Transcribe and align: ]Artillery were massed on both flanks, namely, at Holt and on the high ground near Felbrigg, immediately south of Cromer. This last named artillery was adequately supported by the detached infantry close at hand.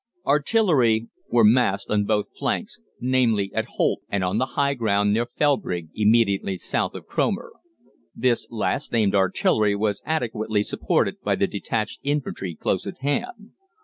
]Artillery 0.25 1.09
were 1.29 1.43
massed 1.43 1.91
on 1.91 2.05
both 2.05 2.35
flanks, 2.35 2.79
namely, 2.99 3.51
at 3.53 3.65
Holt 3.77 4.01
and 4.09 4.23
on 4.23 4.39
the 4.39 4.47
high 4.57 4.73
ground 4.73 5.13
near 5.13 5.27
Felbrigg, 5.27 5.89
immediately 5.93 6.57
south 6.57 6.95
of 6.95 7.05
Cromer. 7.05 7.51
This 8.15 8.47
last 8.49 8.91
named 8.91 9.13
artillery 9.13 9.75
was 9.75 10.01
adequately 10.03 10.63
supported 10.63 11.21
by 11.21 11.35
the 11.35 11.45
detached 11.45 11.99
infantry 12.01 12.55
close 12.55 12.87
at 12.87 12.97
hand. 13.01 13.51